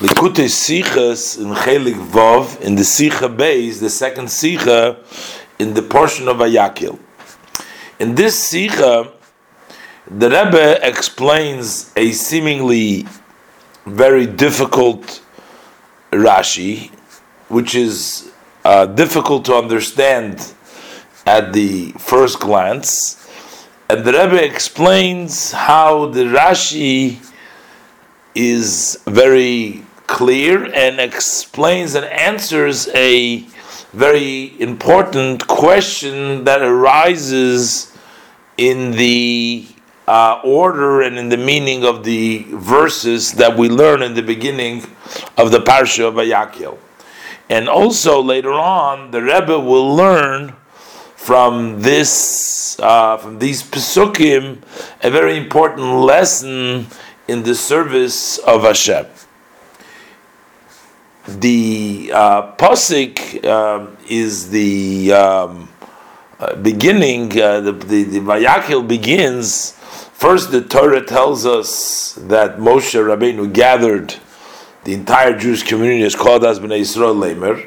[0.00, 4.96] Likutei Sichas in Chelik Vov, in the Sicha base, the second Sicha,
[5.58, 6.98] in the portion of Vayakil.
[7.98, 9.12] In this Sicha,
[10.06, 13.06] the Rebbe explains a seemingly
[13.84, 15.20] very difficult
[16.10, 16.90] Rashi,
[17.48, 18.32] which is
[18.64, 20.54] uh, difficult to understand
[21.26, 23.28] at the first glance.
[23.90, 27.18] And the Rebbe explains how the Rashi
[28.34, 33.46] is very clear and explains and answers a
[33.92, 37.96] very important question that arises
[38.56, 39.66] in the
[40.08, 44.82] uh, order and in the meaning of the verses that we learn in the beginning
[45.38, 46.76] of the Parsha of Vayakil.
[47.48, 50.54] And also later on, the Rebbe will learn
[51.14, 54.58] from this, uh, from these pesukim,
[55.04, 56.88] a very important lesson
[57.28, 59.06] in the service of Hashem.
[61.28, 65.68] The uh, uh, is the um,
[66.38, 67.38] uh, beginning.
[67.38, 69.72] Uh, the the, the Vayakil begins.
[69.72, 74.16] First, the Torah tells us that Moshe Rabbeinu gathered
[74.84, 77.66] the entire Jewish community is called as Bnei Yisrael Lemer,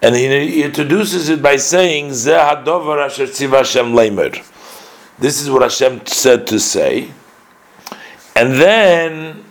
[0.00, 4.32] and he introduces it by saying Zeh Hadovar Asher Tziv Hashem Lemer.
[5.18, 7.12] This is what Hashem said to say,
[8.34, 9.44] and then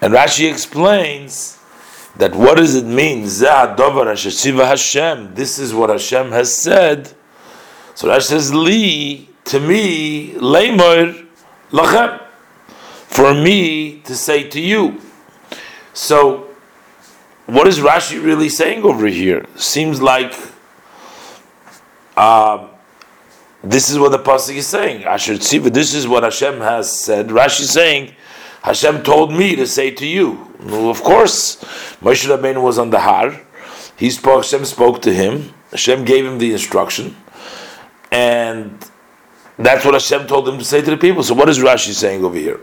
[0.00, 1.58] And Rashi explains
[2.16, 3.24] that what does it mean?
[3.24, 5.34] Hashem.
[5.34, 7.12] This is what Hashem has said.
[7.94, 11.26] So Rashi says, Li, to me, Leimor,
[11.70, 12.22] Lachem.
[12.66, 15.00] For me to say to you.
[15.94, 16.48] So,
[17.46, 19.46] what is Rashi really saying over here?
[19.56, 20.34] Seems like
[22.16, 22.68] uh,
[23.62, 25.02] this is what the pasuk is saying.
[25.72, 27.28] This is what Hashem has said.
[27.28, 28.14] Rashi is saying,
[28.66, 30.52] Hashem told me to say to you.
[30.58, 31.62] Well, of course,
[32.02, 33.40] Moshe Rabbeinu was on the Har.
[33.96, 34.42] He spoke.
[34.42, 35.54] Hashem spoke to him.
[35.70, 37.14] Hashem gave him the instruction,
[38.10, 38.84] and
[39.56, 41.22] that's what Hashem told him to say to the people.
[41.22, 42.58] So, what is Rashi saying over here?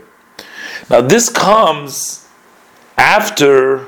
[0.90, 2.28] Now, this comes
[2.98, 3.86] after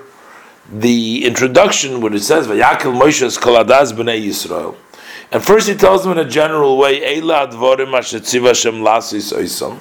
[0.72, 4.74] the introduction, where it says "Vayakil Moshe Kaladas b'nei Yisrael,"
[5.30, 9.78] and first he tells them in a general way, "Eila advorim Hashem lasis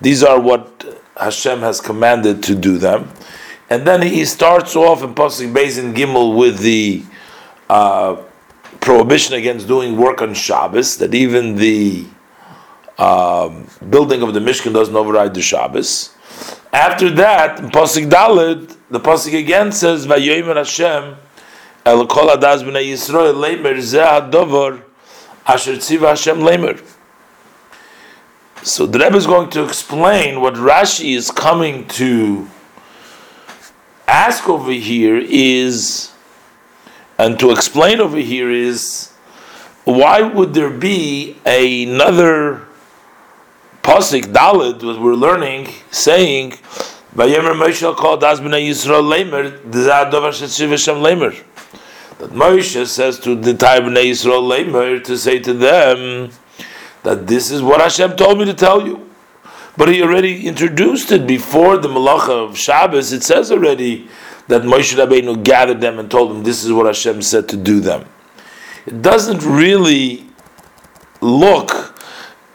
[0.00, 3.10] These are what Hashem has commanded to do them.
[3.70, 7.02] And then he starts off in Pasuk Beis in Gimel with the
[7.70, 8.22] uh,
[8.80, 12.06] prohibition against doing work on Shabbos, that even the
[12.98, 16.14] um, building of the Mishkan doesn't override the Shabbos.
[16.72, 21.16] After that, in Pasuk Dalid, the Pasuk again says, Vayomer Hashem,
[21.86, 24.82] El Kol Adas B'nai Yisrael, Leimer Zeh HaDovar,
[25.46, 26.80] Asher Tziva Hashem Leimer.
[28.64, 32.48] So the Rebbe is going to explain what Rashi is coming to
[34.08, 36.12] ask over here is,
[37.18, 39.12] and to explain over here is,
[39.84, 42.66] why would there be another
[43.82, 46.54] pasuk Dalit that we're learning saying.
[47.14, 47.28] That
[52.30, 56.30] Moshe says to the entire Bnei Yisrael Lemer to say to them
[57.04, 59.08] that this is what Hashem told me to tell you.
[59.76, 63.12] But he already introduced it before the malacha of Shabbos.
[63.12, 64.08] It says already
[64.48, 67.80] that Moshe Rabbeinu gathered them and told them this is what Hashem said to do
[67.80, 68.06] them.
[68.86, 70.26] It doesn't really
[71.20, 71.92] look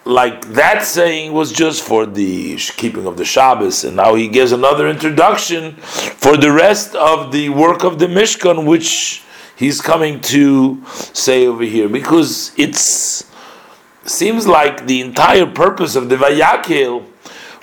[0.06, 4.52] like that saying was just for the keeping of the Shabbos, and now he gives
[4.52, 9.24] another introduction for the rest of the work of the Mishkan, which
[9.56, 13.29] he's coming to say over here, because it's
[14.06, 17.06] seems like the entire purpose of the Vayakil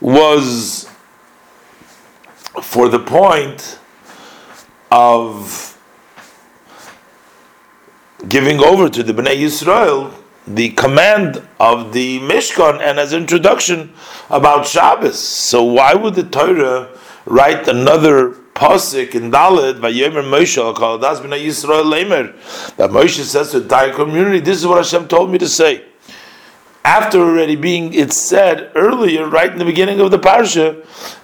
[0.01, 0.89] was
[2.63, 3.79] for the point
[4.91, 5.79] of
[8.29, 10.13] giving over to the Bnei Yisrael
[10.47, 13.93] the command of the Mishkan and as introduction
[14.31, 15.19] about Shabbos.
[15.19, 16.89] So why would the Torah
[17.25, 23.51] write another pasuk in Dalit Vayomer Moshe called Das Bnei Yisrael Lemer that Moshe says
[23.51, 25.83] to the entire community, "This is what Hashem told me to say."
[26.87, 30.77] After already being it's said earlier, right in the beginning of the parsha,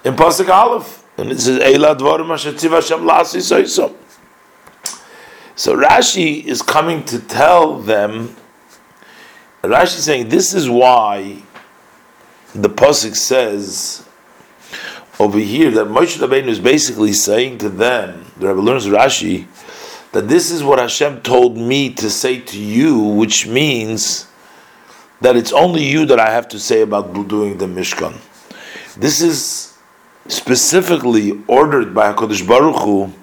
[0.03, 3.41] in pasuk Aleph, and it says Eila Dvarim Hashem Lasi.
[5.55, 8.35] So Rashi is coming to tell them.
[9.61, 11.41] Rashi is saying this is why
[12.53, 14.05] the pasuk says
[15.17, 19.47] over here that Moshe Rabbeinu is basically saying to them, the Rebbe learns Rashi,
[20.11, 24.27] that this is what Hashem told me to say to you, which means
[25.21, 28.13] that it's only you that I have to say about doing the Mishkan.
[28.97, 29.77] this is
[30.27, 33.13] specifically ordered by Hakadosh Baruch Hu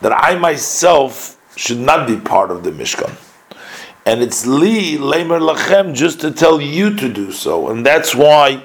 [0.00, 3.16] that I myself should not be part of the Mishkan,
[4.06, 8.62] and it's li lemer lachem just to tell you to do so, and that's why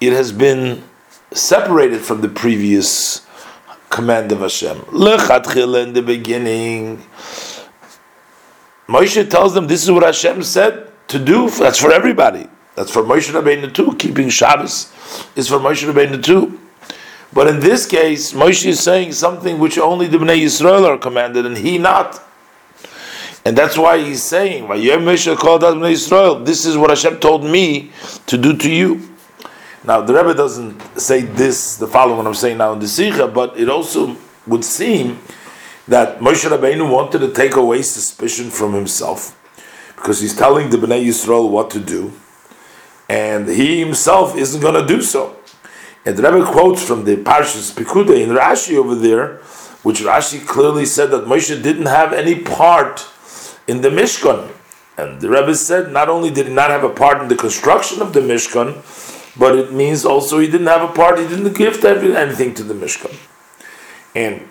[0.00, 0.82] it has been
[1.32, 3.26] separated from the previous
[3.88, 4.78] command of Hashem.
[4.78, 6.98] Lechatchila in the beginning,
[8.88, 11.48] Moshe tells them this is what Hashem said to do.
[11.50, 12.48] That's for everybody.
[12.74, 13.94] That's for Moshe Rabbeinu too.
[13.96, 14.90] Keeping Shabbos
[15.36, 16.58] is for Moshe Rabbeinu too.
[17.32, 21.46] But in this case, Moshe is saying something which only the Bnei Yisrael are commanded,
[21.46, 22.20] and he not.
[23.44, 26.44] And that's why he's saying, Moshe called Bnei Yisrael.
[26.44, 27.92] This is what Hashem told me
[28.26, 29.08] to do to you.
[29.84, 33.58] Now the Rebbe doesn't say this, the following I'm saying now in the Sikha, but
[33.58, 34.16] it also
[34.46, 35.18] would seem
[35.88, 39.38] that Moshe Rabbeinu wanted to take away suspicion from himself
[40.02, 42.12] because he's telling the Bnei Yisrael what to do,
[43.08, 45.36] and he himself isn't going to do so.
[46.04, 49.36] And the Rebbe quotes from the Parshas Pekudei in Rashi over there,
[49.84, 53.08] which Rashi clearly said that Moshe didn't have any part
[53.68, 54.50] in the Mishkan.
[54.98, 58.02] And the Rebbe said not only did he not have a part in the construction
[58.02, 58.82] of the Mishkan,
[59.38, 62.74] but it means also he didn't have a part, he didn't give anything to the
[62.74, 63.16] Mishkan.
[64.16, 64.48] And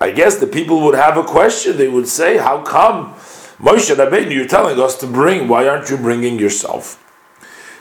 [0.00, 1.76] I guess the people would have a question.
[1.76, 3.16] They would say, How come
[3.58, 7.00] Moshe Rabbeinu, you're telling us to bring, why aren't you bringing yourself?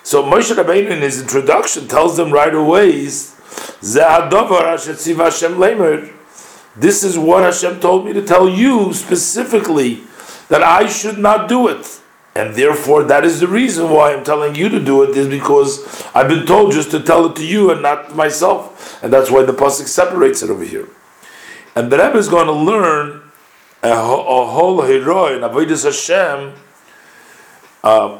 [0.03, 3.01] So Moshe Rabbeinu in his introduction tells them right away,
[6.75, 10.03] This is what Hashem told me to tell you specifically
[10.49, 12.01] that I should not do it.
[12.35, 16.03] And therefore, that is the reason why I'm telling you to do it, is because
[16.15, 19.03] I've been told just to tell it to you and not myself.
[19.03, 20.87] And that's why the Pasuk separates it over here.
[21.75, 23.22] And the Rebbe is going to learn
[23.91, 26.53] a, whole hero in Avodah Hashem.
[27.83, 28.17] Uh,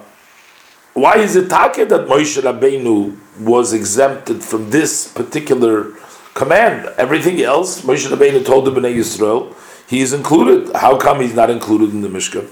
[0.93, 5.91] why is it take that Moshe Rabbeinu was exempted from this particular
[6.33, 6.87] command?
[6.97, 9.55] Everything else, Moshe Rabbeinu told the Bnei Yisrael,
[9.87, 10.75] he is included.
[10.75, 12.49] How come he's not included in the Mishkan?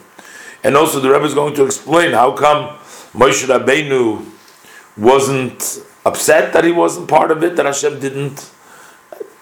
[0.64, 2.78] And also, the Rebbe is going to explain how come
[3.14, 4.26] Moshe Rabbeinu
[4.98, 8.52] wasn't upset that he wasn't part of it, that Hashem didn't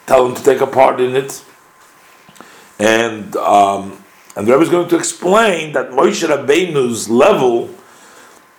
[0.05, 1.43] tell him to take a part in it.
[2.79, 4.03] And um,
[4.35, 7.69] and the Rebbe is going to explain that Moshe Rabbeinu's level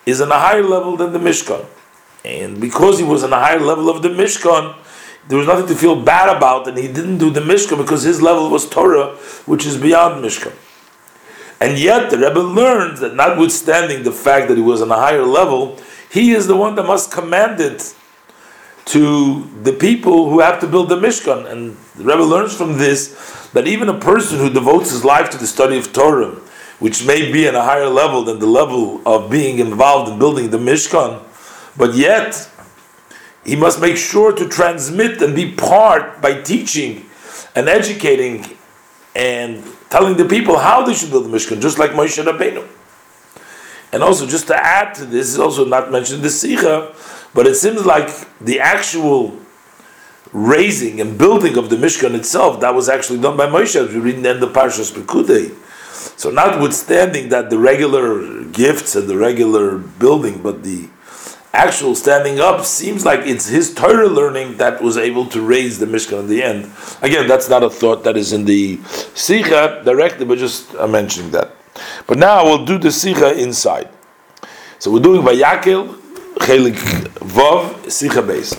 [0.05, 1.65] is on a higher level than the Mishkan.
[2.23, 4.75] And because he was on a higher level of the Mishkan,
[5.27, 8.21] there was nothing to feel bad about, and he didn't do the Mishkan because his
[8.21, 9.15] level was Torah,
[9.45, 10.53] which is beyond Mishkan.
[11.59, 15.23] And yet the Rebbe learns that notwithstanding the fact that he was on a higher
[15.23, 15.79] level,
[16.11, 17.95] he is the one that must command it
[18.85, 21.49] to the people who have to build the Mishkan.
[21.49, 25.37] And the Rebbe learns from this that even a person who devotes his life to
[25.37, 26.35] the study of Torah,
[26.79, 30.49] which may be on a higher level than the level of being involved in building
[30.49, 31.21] the Mishkan,
[31.77, 32.49] but yet
[33.45, 37.05] he must make sure to transmit and be part by teaching
[37.55, 38.45] and educating
[39.15, 42.67] and telling the people how they should build the Mishkan, just like Moshe Rabbeinu.
[43.93, 46.95] And also, just to add to this, is also not mentioned in the Sikha,
[47.33, 49.39] but it seems like the actual
[50.33, 53.99] raising and building of the Mishkan itself, that was actually done by Moshe, as we
[53.99, 55.53] read in the end of Parshas Pekudei.
[56.17, 60.89] So, notwithstanding that the regular gifts and the regular building, but the
[61.53, 65.85] actual standing up seems like it's his Torah learning that was able to raise the
[65.85, 66.71] Mishkan in the end.
[67.01, 68.79] Again, that's not a thought that is in the
[69.15, 71.51] Sikha directly, but just I'm mentioning that.
[72.07, 73.89] But now we'll do the Sikha inside.
[74.79, 75.95] So we're doing Vayakel,
[76.35, 77.00] Chelik
[77.35, 78.55] Vav, Sikha base.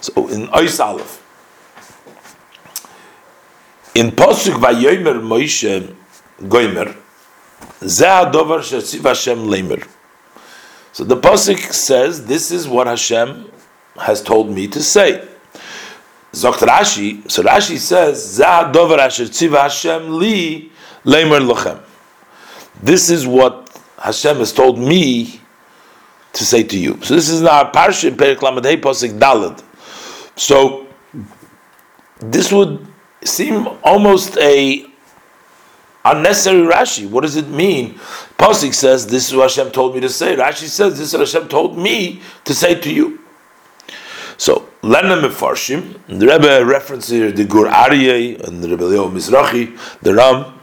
[0.00, 1.22] So in Ois Aleph.
[3.94, 5.94] In Posuk Vayomer Moshe
[6.42, 6.96] Goimer,
[7.80, 9.86] Zeh Dovar Shetziv Hashem Leimer.
[10.92, 13.48] So the pasuk says, "This is what Hashem
[14.00, 15.22] has told me to say."
[16.32, 20.72] Zokt Rashi, so Rashi says, "Zah dover asher Hashem li
[21.04, 21.78] leimer lochem."
[22.82, 25.40] This is what Hashem has told me
[26.32, 26.98] to say to you.
[27.02, 28.10] So this is now parsha
[28.42, 29.62] Lamed pasuk Dalad.
[30.36, 30.86] So
[32.20, 32.86] this would
[33.24, 34.86] seem almost a
[36.04, 37.08] unnecessary Rashi.
[37.08, 37.94] What does it mean?
[38.38, 40.36] Pasik says, This is what Hashem told me to say.
[40.36, 43.20] Rashi says, This is what Hashem told me to say to you.
[44.36, 49.76] So, Lena Mefarshim, the Rebbe references here the Gur Aryeh and the Rebbe Leo Mizrahi,
[50.00, 50.54] the Ram,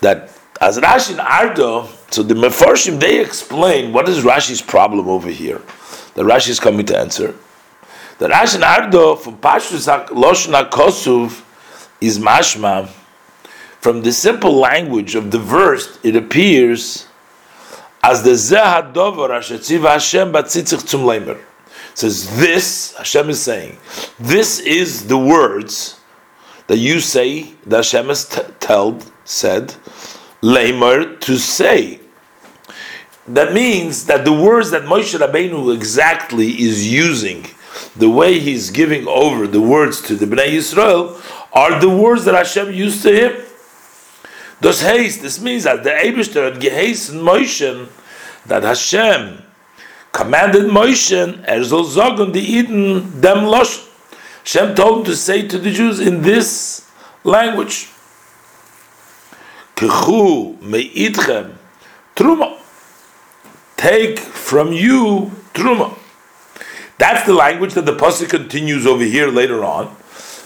[0.00, 5.28] that as Rashi and Ardo, so the Mefarshim, they explain what is Rashi's problem over
[5.28, 5.62] here.
[6.14, 7.34] That Rashi is coming to answer.
[8.18, 11.44] The Rashi and Ardo from Pashtus Loshna Kosuv
[12.00, 12.88] is mashma
[13.80, 17.06] from the simple language of the verse, it appears
[18.02, 21.40] as the Zehadover Hashem Batzitzich Zum Leimer.
[21.94, 23.78] says this Hashem is saying,
[24.18, 26.00] this is the words
[26.66, 29.74] that you say that Hashem has t- told, said,
[30.40, 32.00] Lamer to say.
[33.26, 37.46] That means that the words that Moshe Rabbeinu exactly is using,
[37.94, 41.20] the way he's giving over the words to the Bnei Yisrael,
[41.52, 43.44] are the words that Hashem used to him.
[44.60, 47.88] Das heißt, this means that the Eibishter had geheißen Moshe,
[48.46, 49.42] that Hashem
[50.12, 53.86] commanded Moshe, er soll sagen, Eden, dem Losh.
[54.40, 56.88] Hashem told him to say to the Jews in this
[57.24, 57.88] language,
[59.78, 61.54] Kechu me'itchem
[62.16, 62.58] truma.
[63.76, 65.96] Take from you truma.
[66.98, 69.94] That's the language that the pasuk continues over here later on.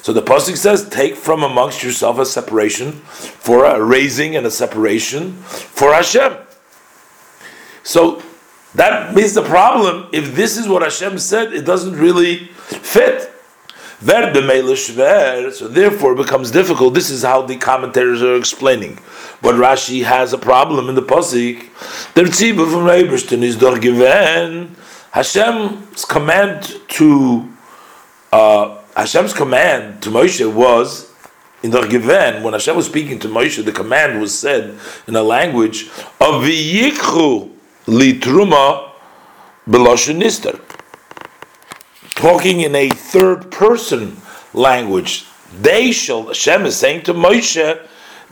[0.02, 4.50] So the pasuk says, "Take from amongst yourself a separation for a raising and a
[4.50, 6.36] separation for Hashem."
[7.82, 8.22] So
[8.74, 10.08] that means the problem.
[10.12, 13.31] If this is what Hashem said, it doesn't really fit.
[14.04, 16.94] So therefore, it becomes difficult.
[16.94, 18.98] This is how the commentators are explaining.
[19.40, 21.60] But Rashi has a problem in the pasuk.
[22.14, 24.74] Der Tzibah from Reiberstein is doch given
[25.12, 27.48] Hashem's command to
[28.32, 31.12] uh, Hashem's command to Moshe was
[31.62, 35.22] in the given when Hashem was speaking to Moshe, the command was said in a
[35.22, 35.84] language
[36.20, 37.50] of v'yikchu
[37.86, 38.90] litruma
[39.68, 40.58] beloshen nister
[42.22, 44.16] talking in a third person
[44.54, 45.26] language.
[45.60, 47.84] They shall, Hashem is saying to Moshe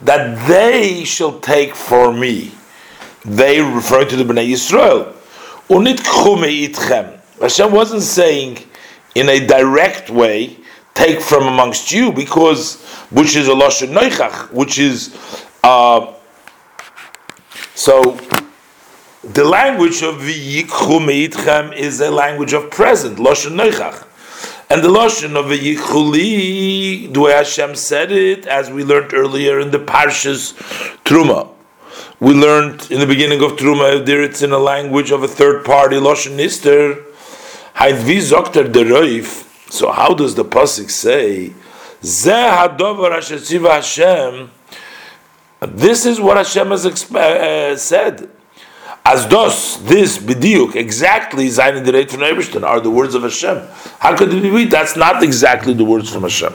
[0.02, 2.52] that they shall take for me.
[3.24, 5.16] They referring to the Bnei Yisrael.
[7.40, 8.58] Hashem wasn't saying
[9.16, 10.56] in a direct way,
[10.94, 12.80] take from amongst you, because
[13.10, 15.16] which is a lashon noichach, which is
[15.64, 16.14] uh,
[17.74, 18.16] so
[19.22, 24.06] the language of V'yikchu meitchem is a language of present, Lashon Noichach.
[24.70, 29.72] And the Lashon of V'yichuli, the way Hashem said it, as we learned earlier in
[29.72, 30.54] the Parshas
[31.04, 31.48] Truma.
[32.18, 35.66] We learned in the beginning of Truma, there it's in a language of a third
[35.66, 37.04] party, Lashon Nister.
[39.70, 41.52] So how does the Pasuk say,
[45.60, 48.30] this is what Hashem has exp- uh, said.
[49.10, 53.58] As dos, this bidiyuk, exactly zayin the from Eberstein are the words of Hashem.
[53.98, 54.66] How could it be?
[54.66, 56.54] That's not exactly the words from Hashem.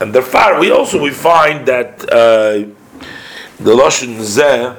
[0.00, 2.66] And therefore, we also we find that uh,
[3.60, 4.76] the lashon zeh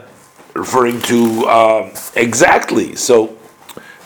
[0.55, 2.97] referring to uh, exactly.
[2.97, 3.37] So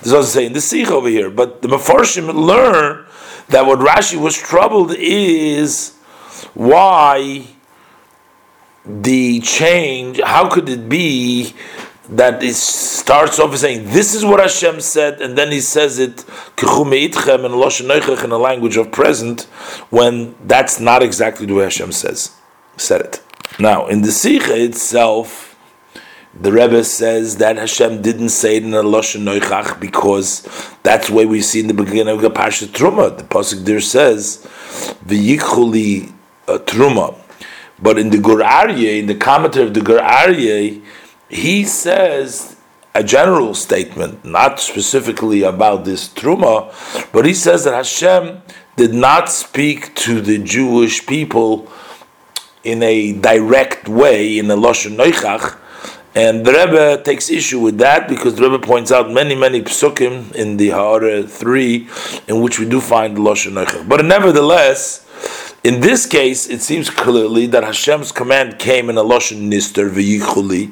[0.04, 3.08] this doesn't say in the sikh over here, but the Mefarshim learn
[3.48, 5.96] that what Rashi was troubled is
[6.54, 7.48] why
[8.88, 11.53] the change, how could it be
[12.10, 16.24] that it starts off saying, This is what Hashem said, and then he says it,
[16.58, 19.41] in a language of present,
[19.89, 22.32] when that's not exactly the way Hashem says,
[22.77, 23.22] said it.
[23.60, 25.48] Now, in the Sikha itself,
[26.39, 30.48] the Rebbe says that Hashem didn't say it in a Lashon Noichach because
[30.84, 33.17] that's way we see in the beginning of the Parsha Truma.
[33.17, 34.46] The Pasuk there says,
[35.06, 36.13] V'yichuli
[36.48, 37.20] uh, Truma.
[37.80, 40.84] But in the Gur Aryeh, in the commentary of the Gur Aryeh,
[41.30, 42.56] he says
[42.96, 46.74] a general statement, not specifically about this truma,
[47.12, 48.42] but he says that Hashem
[48.76, 51.72] did not speak to the Jewish people
[52.64, 55.58] in a direct way, in a lashon noichach,
[56.16, 60.34] and the Rebbe takes issue with that because the Rebbe points out many, many psukim
[60.34, 61.88] in the Ha'ara 3
[62.28, 63.88] in which we do find the lashon noichach.
[63.88, 69.52] But nevertheless, in this case, it seems clearly that Hashem's command came in a loshen
[69.52, 70.66] nister v'yichuli,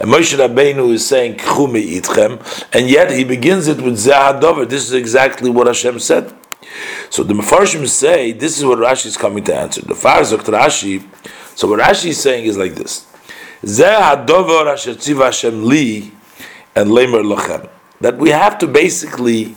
[0.00, 2.40] and Moshe Rabbeinu is saying k'chumi itchem,
[2.72, 4.68] and yet he begins it with zahadover.
[4.68, 6.34] This is exactly what Hashem said.
[7.10, 9.82] So the Mefarshim say this is what Rashi is coming to answer.
[9.82, 11.04] The Farzok Rashi.
[11.56, 13.06] So what Rashi is saying is like this:
[13.62, 16.12] zahadover asher tziva Hashem li
[16.74, 17.68] and lemer lochem.
[18.00, 19.56] That we have to basically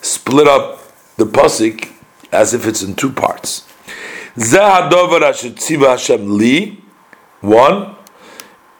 [0.00, 0.80] split up
[1.16, 1.92] the pasuk
[2.32, 3.63] as if it's in two parts.
[4.36, 6.82] Asher tziva Hashem li,
[7.40, 7.96] one,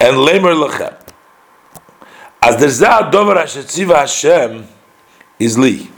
[0.00, 1.00] and lemer lechem.
[2.42, 2.66] As the
[3.38, 4.66] asher tziva Hashem
[5.38, 5.90] is li.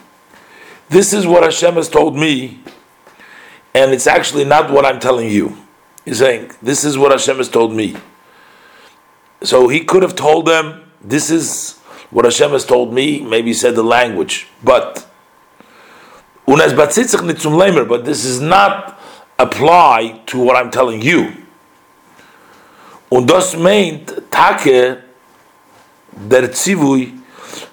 [0.88, 2.60] This is what Hashem has told me,
[3.74, 5.56] and it's actually not what I'm telling you.
[6.04, 7.96] He's saying, this is what Hashem has told me.
[9.42, 11.78] So he could have told them, this is
[12.10, 15.02] what Hashem has told me, maybe said the language, but
[16.46, 18.95] but this is not
[19.38, 21.32] apply to what I'm telling you.
[23.10, 25.02] Und das meint Take
[26.12, 27.12] der Zivui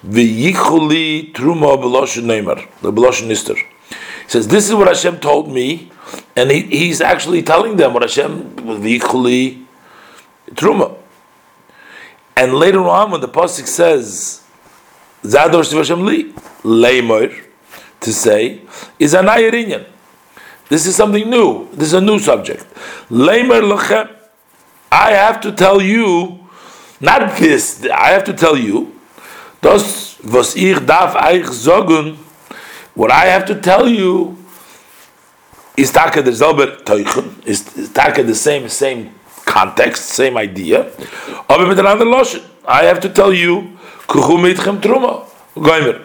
[0.06, 3.56] v'yichuli truma b'loshen neimer, the b'loshen nister.
[3.56, 5.90] He says, this is what Hashem told me,
[6.36, 9.64] and he, he's actually telling them what Hashem, v'yichuli
[10.52, 10.96] truma.
[12.36, 14.42] And later on, when the pasuk says,
[15.22, 17.44] Zador Hashem li, leimer,
[18.00, 18.60] to say,
[18.98, 19.86] is an ayerinyan.
[20.68, 21.68] This is something new.
[21.72, 22.66] This is a new subject.
[23.10, 24.08] Leimer lachem.
[24.90, 26.38] I have to tell you,
[27.00, 27.84] not this.
[27.92, 28.92] I have to tell you,
[29.60, 32.16] das was ich darf euch sagen.
[32.94, 34.36] What I have to tell you
[35.76, 37.42] is taka the zelber teuchen.
[37.44, 39.10] Is taka the same same
[39.44, 40.86] context, same idea.
[41.48, 42.40] Aber mit another lotion.
[42.66, 45.26] I have to tell you, kuchu mitchem truma.
[45.56, 46.00] Goimer.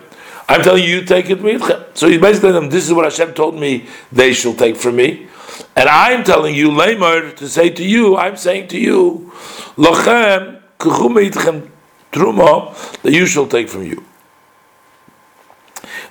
[0.50, 1.96] I'm telling you, take it mitchem.
[1.96, 4.96] So he's basically telling them, this is what Hashem told me they shall take from
[4.96, 5.28] me.
[5.76, 9.32] And I'm telling you, Lamer, to say to you, I'm saying to you,
[9.76, 11.82] Lochem, truma,
[13.04, 14.04] that you shall take from you.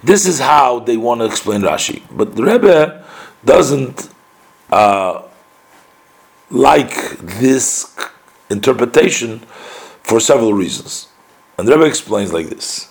[0.05, 2.03] This is how they want to explain Rashi.
[2.09, 3.05] But the Rebbe
[3.45, 4.09] doesn't
[4.71, 5.23] uh,
[6.49, 7.97] like this
[8.51, 9.41] interpretation
[10.05, 11.09] for several reasons.
[11.59, 12.89] And the Rebbe explains like this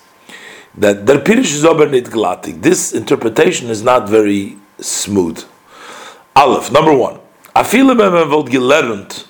[0.80, 2.62] that der Pirish is aber nit glatik.
[2.62, 5.44] This interpretation is not very smooth.
[6.36, 7.18] Aleph, number one.
[7.54, 7.94] Afile
[8.28, 9.26] volt gelernt,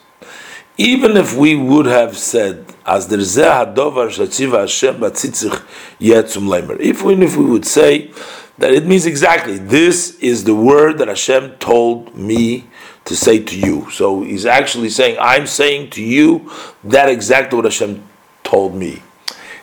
[0.76, 5.62] even if we would have said, as der zeh hadovar shatziva Hashem batzitzich
[5.98, 6.78] yetzum lemer.
[6.78, 8.12] If we, if we would say
[8.58, 12.66] that it means exactly, this is the word that Hashem told me
[13.06, 13.90] to say to you.
[13.90, 16.50] So he's actually saying, I'm saying to you
[16.84, 18.06] that exactly what Hashem
[18.44, 19.02] told me.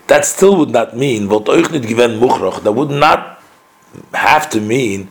[0.07, 3.35] That still would not mean, that would not
[4.13, 5.09] have to mean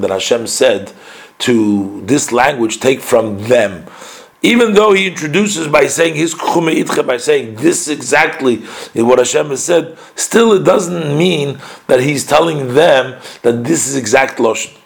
[0.00, 0.92] that Hashem said
[1.38, 3.86] to this language, take from them.
[4.42, 8.56] Even though he introduces by saying his by saying this exactly
[8.94, 13.94] what Hashem has said, still it doesn't mean that he's telling them that this is
[13.94, 14.76] exact lashon.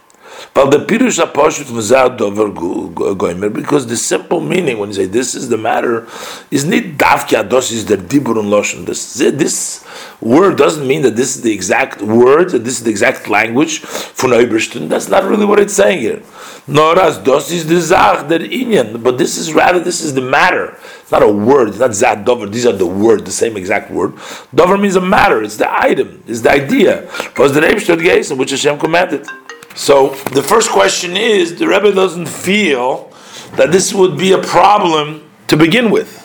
[0.57, 5.35] But the Pirush Aposhut Muzad Dover Goimer, because the simple meaning when you say this
[5.35, 6.09] is the matter
[6.51, 8.87] is nit Davki Ados is the Diburun Loshen.
[8.87, 9.85] This this
[10.19, 13.81] word doesn't mean that this is the exact word, that this is the exact language
[13.81, 14.88] for Neubersten.
[14.88, 16.23] That's not really what it's saying here.
[16.66, 20.23] Nor as dos is the Zach, the Inyan, but this is rather this is the
[20.23, 20.79] matter.
[21.03, 23.90] It's not a word, it's not Zad Dover, these are the word, the same exact
[23.90, 24.14] word.
[24.55, 27.11] Dover means a matter, it's the item, it's the idea.
[27.37, 29.27] Was the Rebbe which Hashem commanded.
[29.76, 33.12] So the first question is: the Rebbe doesn't feel
[33.56, 36.24] that this would be a problem to begin with.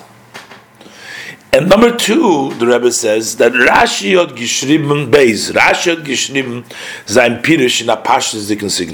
[1.53, 4.15] And number two, the Rebbe says that Rashi
[5.11, 5.49] Beis.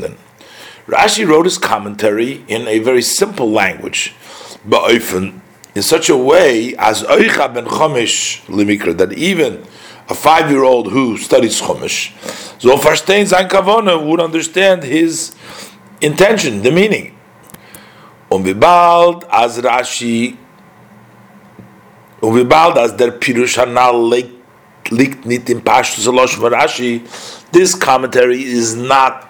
[0.03, 0.17] In.
[0.87, 4.15] Rashi wrote his commentary in a very simple language,
[4.67, 5.39] ba'ofen,
[5.75, 9.63] in such a way as Oicha ben Chomish limikra, that even
[10.09, 12.11] a five-year-old who studies Chumash,
[12.59, 15.35] so verstehen sein Kavona would understand his
[16.01, 17.13] intention, the meaning.
[18.29, 20.37] Und wie bald as Rashi,
[22.21, 24.23] und wie bald as der Pirush Hanal
[24.89, 27.01] liegt im Pashtus Alosh von Rashi,
[27.51, 29.27] this commentary is not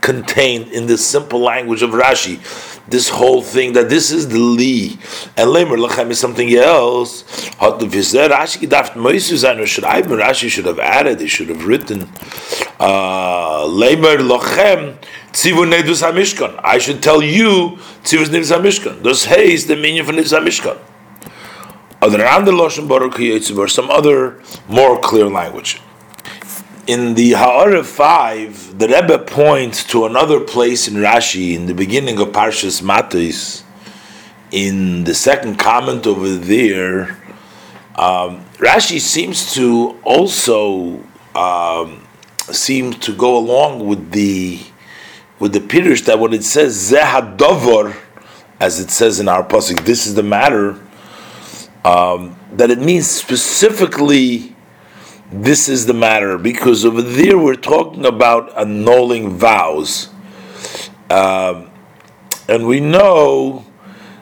[0.00, 2.38] contained in the simple language of Rashi
[2.90, 4.98] this whole thing that this is the li
[5.36, 7.22] and lemer lachem is something else.
[7.58, 7.86] Hat du
[10.18, 12.02] Rashi should have added he should have written
[12.80, 14.98] uh, lemer lachem
[15.32, 16.60] tzivu nedus hamishkan.
[16.62, 19.02] I should tell you tzivus nedus hamishkan.
[19.02, 20.78] Those hey is the meaning of nedus hamishkan.
[22.02, 25.80] Other than the loshen baruch some other more clear language
[26.90, 32.18] in the Ha'ara 5, the Rebbe points to another place in Rashi, in the beginning
[32.18, 33.62] of Parshas Matis,
[34.50, 37.16] in the second comment over there,
[37.94, 41.04] um, Rashi seems to also
[41.36, 42.04] um,
[42.50, 44.60] seem to go along with the
[45.38, 47.96] with the Pirush that when it says Zehadovor,
[48.58, 50.72] as it says in our pasuk, this is the matter,
[51.84, 54.56] um, that it means specifically
[55.32, 60.08] this is the matter because over there we're talking about annulling vows.
[61.08, 61.70] Um,
[62.48, 63.64] and we know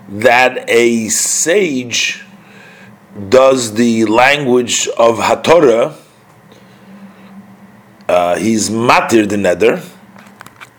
[0.09, 2.25] that a sage
[3.29, 5.97] does the language of Hatorah,
[8.09, 9.83] uh, he's matir the nether,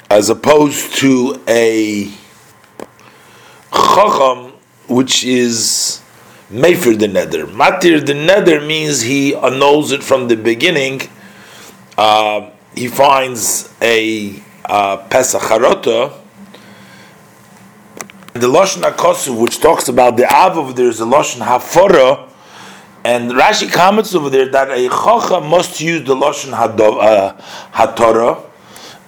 [0.09, 2.11] as opposed to a
[3.71, 4.53] chacham,
[4.87, 6.01] which is
[6.51, 7.45] Mefer the nether.
[7.45, 11.01] Matir the nether means he annuls it from the beginning.
[11.97, 16.13] Uh, he finds a uh, Pesach Harota.
[18.33, 22.29] The Lashon HaKosu, which talks about the Av over there, is the Lashon Hafora,
[23.03, 27.33] And Rashi comments over there that a chocha must use the lashon uh,
[27.73, 28.43] hatorah,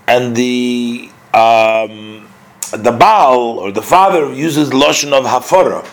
[0.08, 2.28] and the um,
[2.72, 5.86] the baal or the father uses lashon of hafara.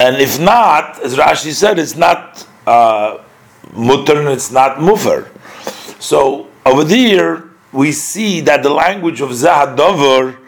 [0.00, 3.18] And if not, as Rashi said, it's not uh,
[3.74, 5.30] mutter it's not mufer.
[6.00, 10.38] So over there, we see that the language of Zahadover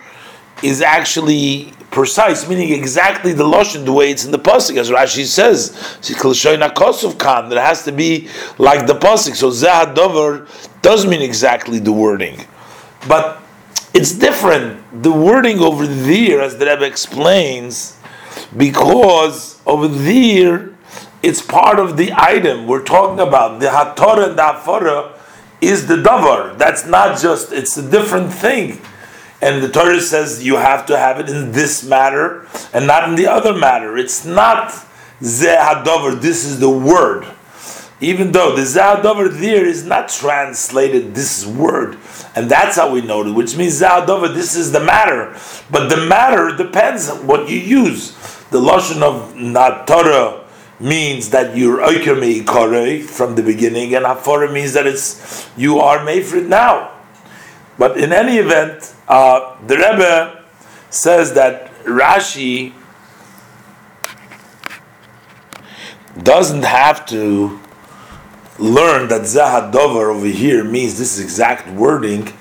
[0.62, 5.26] is actually precise, meaning exactly the lashon the way it's in the pasuk, as Rashi
[5.26, 5.72] says.
[6.00, 9.36] That it has to be like the pasuk.
[9.36, 10.48] So Zahadover
[10.80, 12.46] does mean exactly the wording,
[13.06, 13.42] but
[13.92, 15.02] it's different.
[15.02, 17.98] The wording over there, as the Rebbe explains,
[18.56, 20.70] because over there
[21.22, 23.60] it's part of the item we're talking about.
[23.60, 25.18] The hatorah and the hafara
[25.60, 26.58] is the davar.
[26.58, 28.80] That's not just, it's a different thing.
[29.40, 33.16] And the Torah says you have to have it in this matter and not in
[33.16, 33.96] the other matter.
[33.96, 34.70] It's not
[35.20, 37.26] zeh hadover, this is the word.
[38.02, 41.96] Even though the zeh there is not translated this word.
[42.34, 45.38] And that's how we know it, which means zeh this is the matter.
[45.70, 48.16] But the matter depends on what you use.
[48.50, 50.44] The lotion of not Torah
[50.80, 56.48] means that you're Meikore from the beginning, and Hafara means that it's you are Meifrid
[56.48, 56.90] now.
[57.78, 60.44] But in any event, uh, the Rebbe
[60.90, 62.72] says that Rashi
[66.20, 67.61] doesn't have to
[68.58, 72.32] learn that Zahadover over here means this exact wording,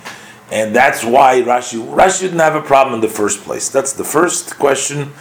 [0.52, 3.70] and that's why Rashi Rashi didn't have a problem in the first place.
[3.70, 5.14] That's the first question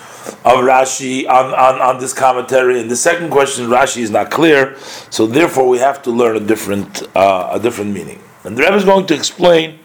[0.45, 2.81] of Rashi on, on, on this commentary.
[2.81, 4.77] And the second question, Rashi is not clear,
[5.11, 8.21] so therefore we have to learn a different uh, a different meaning.
[8.45, 9.79] And the Rebbe is going to explain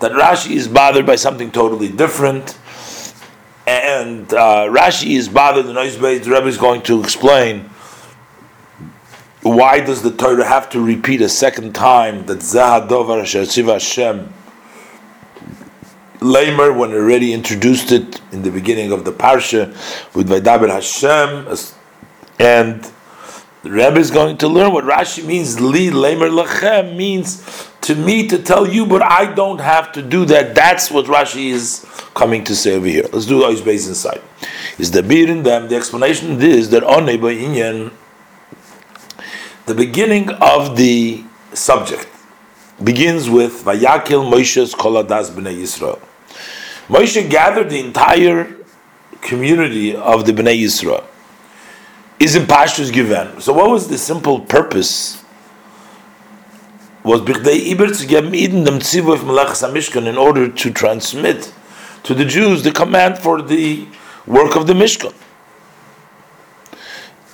[0.00, 2.58] that Rashi is bothered by something totally different,
[3.66, 5.66] and uh, Rashi is bothered.
[5.66, 6.24] The noise base.
[6.24, 7.70] The Rebbe is going to explain
[9.44, 14.32] why does the Torah have to repeat a second time that Zahadovar Hashem Hashem
[16.20, 19.68] Lamer when already introduced it in the beginning of the parsha
[20.14, 21.46] with Vaidaber Hashem,
[22.38, 22.90] and
[23.62, 25.60] the Rebbe is going to learn what Rashi means.
[25.60, 30.24] Li Lamer Lachem means to me to tell you, but I don't have to do
[30.26, 30.54] that.
[30.54, 33.04] That's what Rashi is coming to say over here.
[33.12, 34.22] Let's do Ois base inside.
[34.78, 35.68] Is the beer in them?
[35.68, 37.92] The explanation is that on Inyan,
[39.66, 41.24] the beginning of the
[41.54, 42.08] subject
[42.82, 46.00] begins with Vayakil Moshe's Koladas Bnei Yisrael.
[46.88, 48.56] Moshe gathered the entire
[49.22, 51.04] community of the Bnei Yisrael.
[52.20, 53.40] Is in Pashtus given.
[53.40, 55.22] So, what was the simple purpose?
[57.02, 61.52] Was Bichdei Iber to give Eden dem Tzivu of Melachas Mishkan in order to transmit
[62.04, 63.86] to the Jews the command for the
[64.26, 65.12] work of the Mishkan.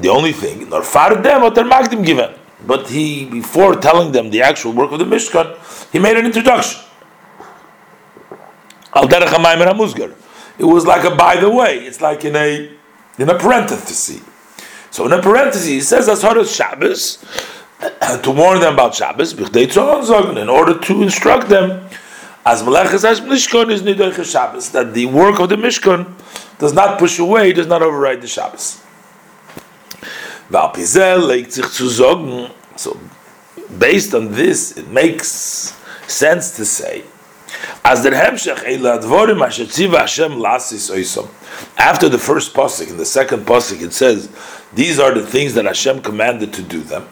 [0.01, 2.35] The only thing, nor them or magdim given.
[2.67, 5.57] But he, before telling them the actual work of the Mishkan,
[5.93, 6.81] he made an introduction.
[8.95, 10.15] Al derech
[10.59, 11.79] It was like a by the way.
[11.79, 12.71] It's like in a
[13.19, 14.23] in a parenthesis.
[14.91, 17.25] So in a parenthesis, he says as far as Shabbos
[18.23, 21.89] to warn them about Shabbos, in order to instruct them
[22.45, 26.13] as Meleches as Mishkan is Nidoich Shabbos, that the work of the Mishkan
[26.59, 28.83] does not push away, does not override the Shabbos.
[32.77, 32.97] So,
[33.79, 35.75] based on this, it makes
[36.07, 37.05] sense to say.
[37.85, 38.11] After
[42.09, 44.29] the first pasuk, in the second pasuk, it says,
[44.75, 47.07] "These are the things that Hashem commanded to do them,"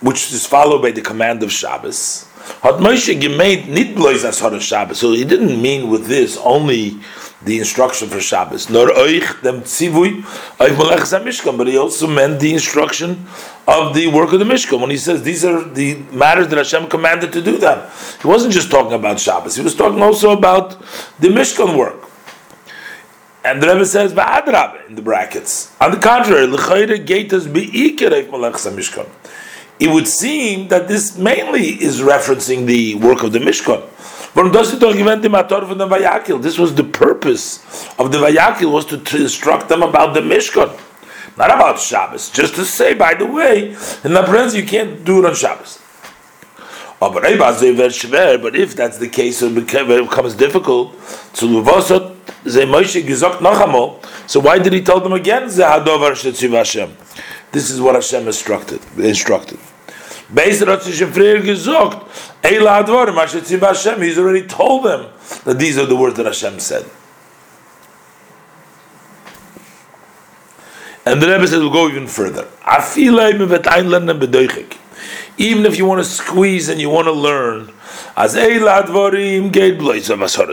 [0.00, 2.26] which is followed by the command of Shabbos.
[2.62, 2.78] So
[5.12, 6.96] he didn't mean with this only
[7.42, 8.68] the instruction for Shabbos.
[8.68, 10.22] Nor oich dem tzivui
[10.58, 13.26] oich melechus mishkan, but he also meant the instruction
[13.66, 14.80] of the work of the Mishkan.
[14.80, 17.88] When he says these are the matters that Hashem commanded to do them,
[18.20, 19.56] he wasn't just talking about Shabbos.
[19.56, 20.80] He was talking also about
[21.18, 22.08] the Mishkan work.
[23.42, 25.74] And the Rebbe says, "Va'adrab" in the brackets.
[25.80, 29.08] On the contrary, l'chayre geitas be'ikir oich melechus mishkan.
[29.78, 33.80] It would seem that this mainly is referencing the work of the Mishkan.
[35.86, 36.40] Vayakil?
[36.42, 37.60] This was the purpose
[37.98, 40.70] of the Vayakil was to instruct them about the Mishkan.
[41.36, 42.30] Not about Shabbos.
[42.30, 45.78] Just to say, by the way, in the presence you can't do it on Shabbos.
[47.02, 50.94] Oh, but if that's the case, it becomes difficult.
[51.32, 51.46] So
[54.40, 55.48] why did he tell them again?
[57.52, 58.80] This is what Hashem instructed.
[58.98, 59.58] Instructed.
[60.32, 62.06] Based on Frere gesagt,
[62.42, 65.10] Eila Advarim, Hashem, he's already told them
[65.44, 66.84] that these are the words that Hashem said.
[71.04, 72.46] And the Rebbe says we'll go even further.
[75.38, 77.72] Even if you want to squeeze and you want to learn,
[78.16, 78.34] as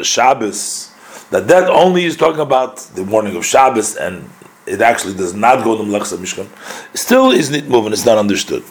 [0.07, 0.91] Shabbos,
[1.29, 4.29] that that only is talking about the morning of Shabbos and
[4.67, 6.47] it actually does not go to Mlechsa Mishkan,
[6.95, 8.63] still is not moving, it's not understood.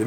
[0.00, 0.06] Er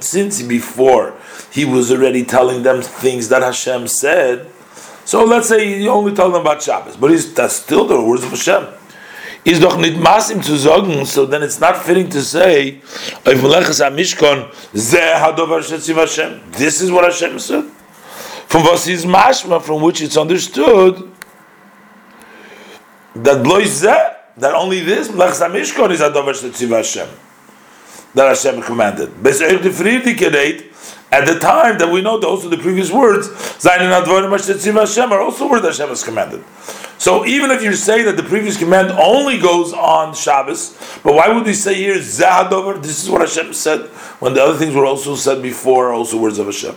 [0.00, 1.14] since before
[1.50, 4.48] he was already telling them things that Hashem said,
[5.04, 8.22] so let's say he only told them about Shabbos, but he's, that's still the words
[8.22, 8.68] of Hashem.
[9.44, 12.80] Is doch nicht masim zu sagen, so then it's not fitting to say,
[13.24, 13.70] This
[16.82, 17.64] is what Hashem said.
[18.48, 21.12] From was is mashma, from which it's understood
[23.14, 23.44] that
[24.38, 27.08] that only this HaMishkan is Hadover Shetziv Hashem
[28.14, 29.10] that Hashem commanded.
[31.10, 33.28] At the time that we know also the previous words,
[33.62, 36.42] Hashem are also words Hashem has commanded.
[36.96, 40.70] So even if you say that the previous command only goes on Shabbos,
[41.02, 42.82] but why would we say here Zahadover?
[42.82, 46.38] This is what Hashem said when the other things were also said before, also words
[46.38, 46.76] of Hashem.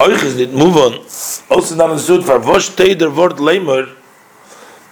[0.00, 0.94] Move on.
[1.50, 3.88] Also not understood for Vosh Teider word Lamer,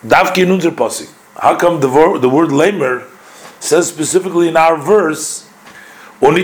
[0.04, 1.12] Davki in unser Posik.
[1.36, 3.06] How come the word, the word Lamer
[3.60, 5.46] says specifically in our verse
[6.22, 6.38] over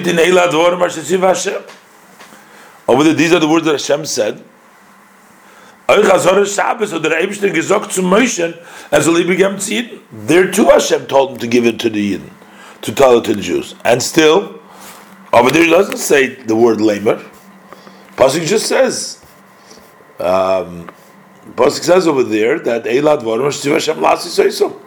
[3.05, 4.45] there, these are the words that Hashem said.
[10.13, 12.31] There too Hashem told him to give it to the Yidden,
[12.83, 13.75] to tell it to the Jews.
[13.85, 14.61] And still,
[15.33, 17.25] over there doesn't say the word lamer.
[18.17, 19.25] Pasuk just says,
[20.19, 20.89] um,
[21.55, 24.81] Pasuk says over there that Eilad Lasi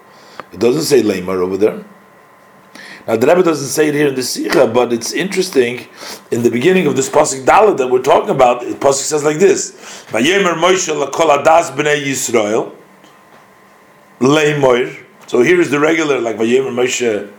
[0.51, 1.83] It doesn't say lamer over there.
[3.07, 5.88] Now the Rebbe doesn't say it here in the Sikha, but it's interesting.
[6.31, 9.38] In the beginning of this pasuk Dalit that we're talking about, the pasuk says like
[9.38, 9.71] this:
[10.07, 12.73] "Vayemer Moshe lakol adas bnei Yisrael
[14.19, 17.31] leimoir." So here is the regular like Vayemer Moshe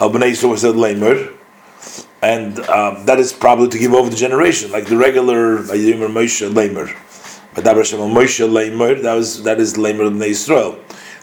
[0.00, 1.35] al bnei Yisrael said leimoir,
[2.26, 6.42] and um, that is probably to give over the generation, like the regular Vayemer Moshe
[6.58, 6.88] leimoir.
[7.54, 9.00] Moshe leimoir.
[9.02, 10.72] That was that is leimoir bnei Yisrael.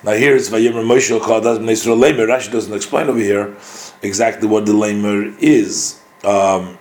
[0.05, 2.27] Now here it's Vayemer Moshe called as Israel Lamer.
[2.27, 3.57] Rashi doesn't explain over here
[4.01, 6.01] exactly what the Lamer is.
[6.23, 6.77] Um,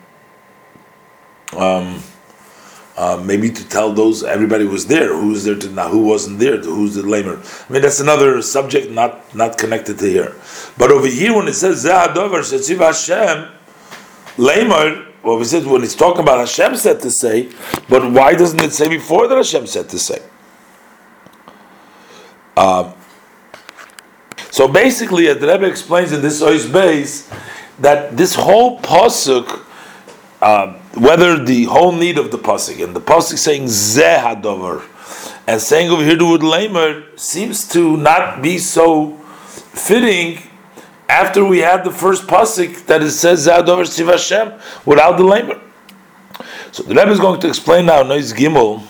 [1.56, 2.00] um,
[2.96, 6.58] uh, maybe to tell those everybody was there, who's there to now, who wasn't there,
[6.60, 7.42] to who's the lamer.
[7.68, 10.36] I mean that's another subject, not not connected to here.
[10.78, 13.61] But over here, when it says Shetziv Hashem
[14.38, 17.50] lamer, well, we said when it's talking about Hashem said to say,
[17.88, 20.22] but why doesn't it say before that Hashem said to say?
[22.56, 22.94] Um,
[24.50, 27.30] so basically, the Rebbe explains in this Ois base
[27.78, 29.64] that this whole pasuk,
[30.42, 34.86] uh, whether the whole need of the pasuk and the pasuk saying Zeh Hadover
[35.46, 40.42] and saying over here the word Lamer seems to not be so fitting
[41.08, 44.52] after we had the first pasuk that it says Zeh Hadover Siv Hashem
[44.86, 45.60] without the Lamer.
[46.72, 48.82] So the Rebbe is going to explain now, Nois Gimel,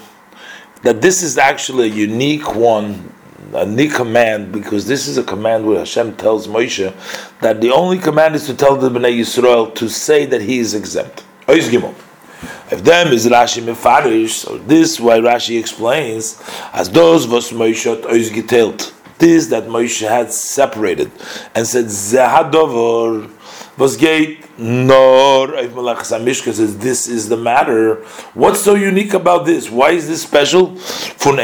[0.83, 3.13] that this is actually a unique one
[3.55, 6.93] a unique command because this is a command where Hashem tells Moshe
[7.41, 10.75] that the only command is to tell the Bnei Yisrael to say that he is
[10.75, 11.25] exempt.
[11.49, 18.31] If them is Rashi mefarish, so this why Rashi explains as those was Moshe ois
[18.31, 18.93] geteilt.
[19.23, 21.13] That Moshe had separated
[21.55, 23.31] and said Zehadovor
[23.79, 28.03] was gate nor says this is the matter.
[28.35, 29.71] What's so unique about this?
[29.71, 30.75] Why is this special?
[30.77, 31.37] From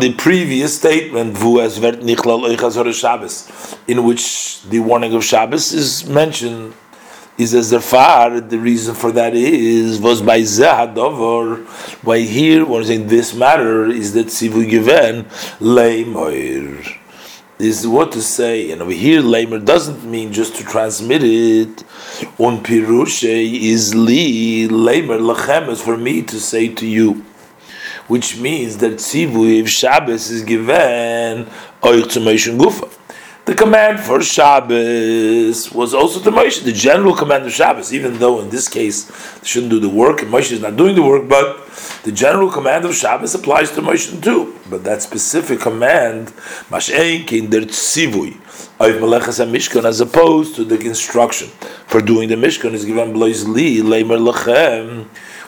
[0.00, 1.36] the previous statement,
[3.86, 6.74] in which the warning of Shabbos is mentioned
[7.38, 11.66] is as the the reason for that is was by Zahadover.
[12.02, 15.24] Why here when saying this matter is that Sivu given
[15.60, 16.96] Leimoir
[17.58, 18.70] is what to say.
[18.70, 21.82] And over here, lamer doesn't mean just to transmit it.
[22.38, 27.24] On pirushe is li lamer lachem is for me to say to you,
[28.08, 31.46] which means that tzivu if Shabbos is given
[31.82, 32.92] oich gufa.
[33.46, 38.40] The command for Shabbos was also to Moshe, the general command of Shabbos, even though
[38.40, 41.28] in this case they shouldn't do the work, and Moshe is not doing the work,
[41.28, 41.64] but
[42.02, 44.58] the general command of Shabbos applies to Moshe too.
[44.68, 46.32] But that specific command,
[46.70, 48.34] Mashenk in der Tzivui,
[48.80, 51.46] of Melechas Mishkan, as opposed to the instruction
[51.86, 54.18] for doing the Mishkan, is given Blois Li, Leimer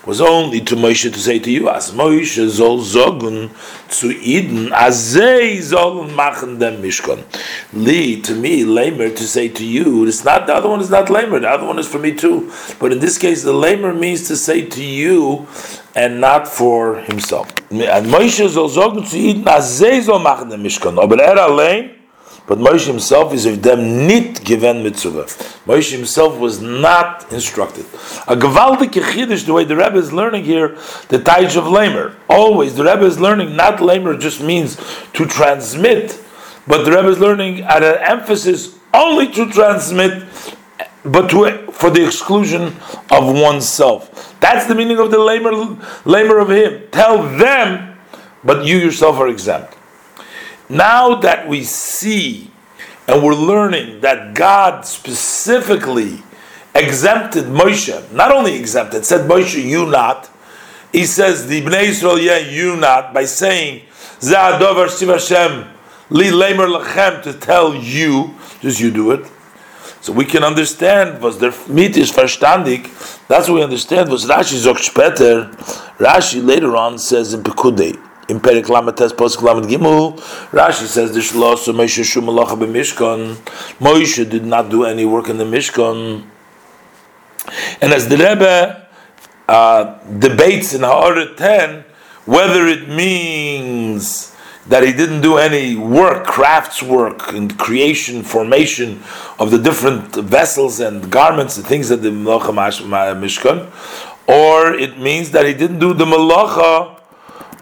[0.09, 3.51] was only to Moshe to say to you, as Moshe soll sagen
[3.91, 7.23] zu Eden, as they sollen machen dem Mishkan.
[7.75, 11.11] Li, to me, lamer, to say to you, it's not, the other one is not
[11.11, 12.51] lamer, the other one is for me too.
[12.81, 15.47] But in this case, the lamer means to say to you
[15.95, 17.53] and not for himself.
[17.71, 21.98] and Moshe soll sagen zu ihnen, als sie soll machen den Mishkan, aber er allein,
[22.49, 25.25] but Moshe himself is of them nicht given mitzvah.
[25.67, 27.85] Moshe himself was not instructed.
[28.27, 30.69] A gewaltige chiddush, the way the Rebbe is learning here,
[31.09, 32.17] the Taij of Lamer.
[32.29, 34.77] Always, the Rebbe is learning, not Lamer just means
[35.13, 36.19] to transmit,
[36.67, 40.25] but the Rebbe is learning at an emphasis only to transmit,
[41.05, 42.75] but to, for the exclusion
[43.11, 44.41] of oneself.
[44.41, 45.53] That's the meaning of the lamer,
[46.07, 46.89] lamer of him.
[46.93, 47.99] Tell them,
[48.43, 49.78] but you yourself are exempt.
[50.69, 52.51] Now that we see
[53.07, 56.23] and we're learning that God specifically
[56.75, 60.31] exempted Moshe, not only exempted, said Moshe, you not.
[60.93, 63.83] He says the Bnei Israel, yeah, you not, by saying,
[64.21, 65.69] Za'adover Hashem,
[66.11, 69.27] li lamer lachem, to tell you, just you do it.
[70.01, 72.85] So we can understand was der mit is verstandig.
[73.27, 75.51] That's what we understand was Rashi sagt später.
[75.99, 78.08] Rashi later on says in Pekudei.
[78.29, 80.19] In Perik Lamates Gimel,
[80.51, 83.37] Rashi says the Shlos of Moshe Shum Malacha b'Mishkan.
[83.79, 86.27] Moshe did not do any work in the Mishkan.
[87.81, 88.87] And as the Rebbe
[89.49, 91.85] uh, debates in Ha'aret 10
[92.29, 94.37] whether it means
[94.67, 99.03] that he didn't do any work, crafts work, in creation, formation
[99.39, 102.53] of the different vessels and garments and things that the Malacha
[103.17, 103.71] Mishkan,
[104.29, 106.98] or it means that he didn't do the Malacha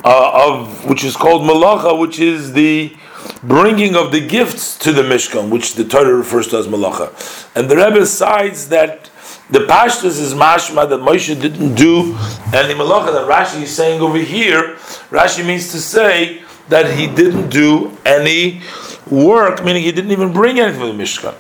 [0.04, 2.96] uh, of which is called Malacha, which is the
[3.42, 7.11] bringing of the gifts to the Mishkan, which the Torah refers to as Malacha.
[7.56, 9.11] And the Rebbe cites that
[9.50, 12.16] the Pashtus is mashma that Moshe didn't do
[12.52, 13.12] any malacha.
[13.12, 14.74] That Rashi is saying over here,
[15.11, 18.62] Rashi means to say that he didn't do any
[19.09, 21.35] work, meaning he didn't even bring anything for the Mishkan.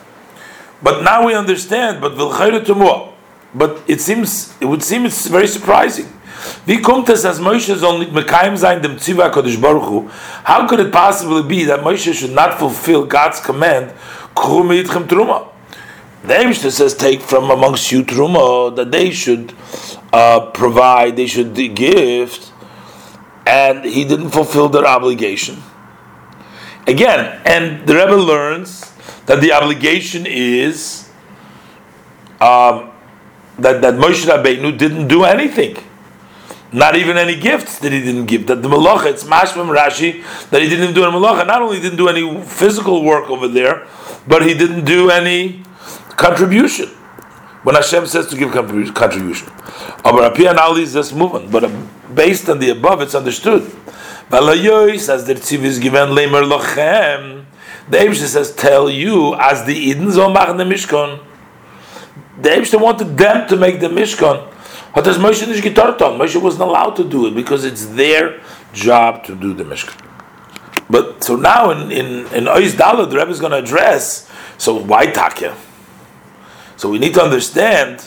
[0.82, 2.16] But now we understand, but
[3.56, 6.06] but it seems it would seem it's very surprising.
[6.66, 10.08] Wie kommt es, as Moshe soll nicht mekayim sein dem Tziva Kodesh Baruch Hu?
[10.44, 13.92] How could it possibly be that Moshe should not fulfill God's command,
[14.34, 15.48] Krum Yitchem Truma?
[16.22, 19.54] The Eibishter says, take from amongst you Truma, that they should
[20.12, 22.52] uh, provide, they should give
[23.46, 25.62] and he didn't fulfill their obligation.
[26.86, 28.92] Again, and the Rebbe learns
[29.26, 31.08] that the obligation is
[32.40, 32.90] um,
[33.58, 35.76] that, that Moshe Rabbeinu didn't do anything.
[36.72, 38.48] Not even any gifts that he didn't give.
[38.48, 41.46] That the malacha, it's mashmam Rashi, that he didn't do any malacha.
[41.46, 43.86] Not only didn't do any physical work over there,
[44.26, 45.62] but he didn't do any
[46.16, 46.88] contribution.
[47.62, 49.48] When Hashem says to give contribution.
[50.04, 51.50] Aber Apia Ali is just moving.
[51.50, 51.82] But uh,
[52.14, 53.62] based on the above, it's understood.
[54.30, 57.44] Balayois, as the Tziv is given, Lemer Lochem,
[57.88, 61.20] the Eibshter says, tell you, as the Eden so machen the Mishkan.
[62.40, 64.52] The Eibshter wanted them to make the Mishkan.
[64.94, 68.40] But as Moshe nicht getort Moshe wasn't allowed to do it because it's their
[68.72, 70.02] job to do the Mishkan.
[70.88, 74.30] But so now in in in Ois Dalad, the Rebbe is going to address.
[74.58, 75.54] So why Takya?
[76.76, 78.06] So we need to understand.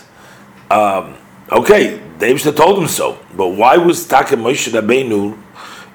[0.72, 1.16] Um,
[1.52, 3.18] okay, David told him so.
[3.36, 5.38] But why was Taka Moshe Rabbeinu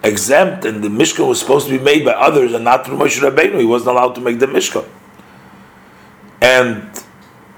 [0.03, 3.21] exempt and the Mishkan was supposed to be made by others and not through Moshe
[3.21, 3.61] Rabbeinu?
[3.61, 4.87] He wasn't allowed to make the Mishkan.
[6.41, 7.04] And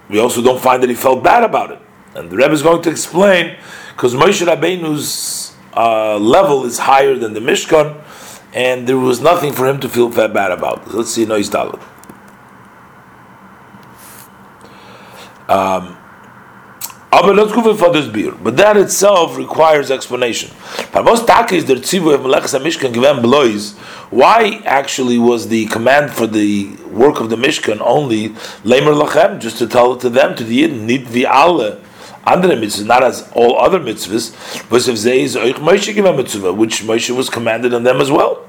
[0.08, 1.80] we also don't find that he felt bad about it.
[2.14, 3.56] And the Rebbe is going to explain
[3.90, 8.02] because Moshe Rabbeinu's uh, level is higher than the Mishkan,
[8.54, 10.94] and there was nothing for him to feel bad about.
[10.94, 11.82] Let's see Nois Dalit.
[15.48, 15.96] Um,
[17.76, 18.32] for this beer.
[18.32, 20.50] But that itself requires explanation.
[24.10, 28.30] Why actually was the command for the work of the Mishkan only
[28.64, 31.80] lemer lachem, just to tell it to them, to the Yidden, nit vi alle
[32.26, 34.32] andere mitzvahs, not as all other mitzvahs,
[36.56, 38.42] which Moshe was commanded on them as well.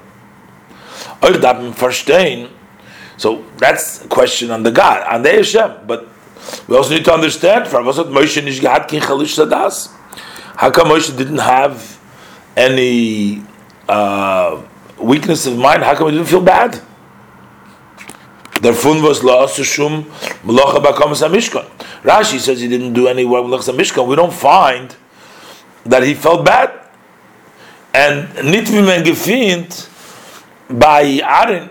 [3.17, 6.07] So that's a question on the God, on the Hashem, but
[6.67, 9.89] we also need to understand from was Moshe nicht gehabt kein Chalish Sadas.
[10.55, 11.99] How come Moshe didn't have
[12.55, 13.43] any
[13.87, 14.61] uh,
[14.97, 15.83] weakness of mind?
[15.83, 16.81] How come he didn't feel bad?
[18.61, 20.05] Der fun was la shum
[20.43, 21.65] melacha bakamas mishkan.
[22.01, 24.07] Rashi says he didn't do any work melacha mishkan.
[24.07, 24.95] We don't find
[25.85, 26.71] that he felt bad.
[27.93, 29.89] And nit wie man gefindt
[30.69, 31.69] by Aaron,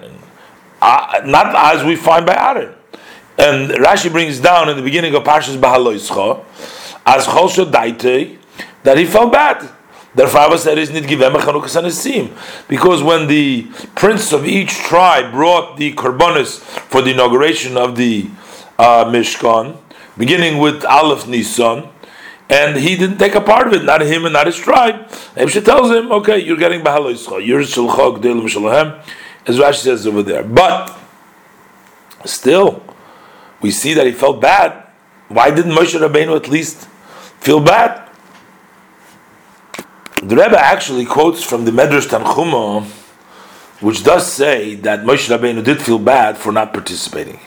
[0.80, 2.74] uh, not as we find by Aaron.
[3.38, 6.42] And Rashi brings down in the beginning of Parshas Bahaloischa,
[7.04, 8.38] as Cholsho Daite,
[8.82, 9.68] that he felt bad.
[10.14, 10.88] Therefore, Abba said, "Is
[12.68, 13.62] Because when the
[13.94, 18.30] prince of each tribe brought the korbanos for the inauguration of the
[18.78, 19.76] uh, Mishkan,
[20.16, 21.90] beginning with Aleph Nisan,
[22.48, 25.06] and he didn't take a part of it, not him and not his tribe.
[25.34, 29.02] Ebshe tells him, okay, you're getting Bahaloischa, you're Shulchog Delim Shalahem,
[29.46, 30.44] as Rashi says over there.
[30.44, 30.96] But
[32.24, 32.82] still,
[33.60, 34.86] we see that he felt bad.
[35.28, 36.88] Why didn't Moshe Rabbeinu at least
[37.40, 38.08] feel bad?
[40.22, 42.84] The Rebbe actually quotes from the Medrash Tanchuma,
[43.80, 47.40] which does say that Moshe Rabbeinu did feel bad for not participating.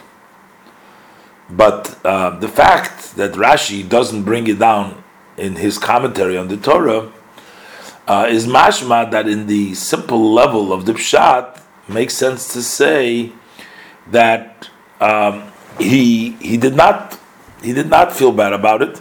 [1.50, 5.04] But uh, the fact that Rashi doesn't bring it down
[5.38, 7.12] in his commentary on the Torah
[8.10, 13.32] uh, is mashma that in the simple level of the pshat makes sense to say
[14.08, 14.68] that
[15.00, 17.20] um, he he did not
[17.62, 19.00] he did not feel bad about it,